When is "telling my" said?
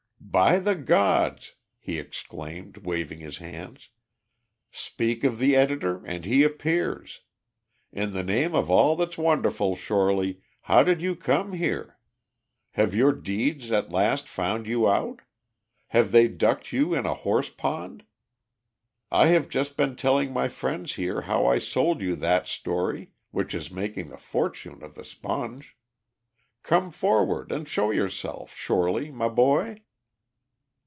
19.97-20.47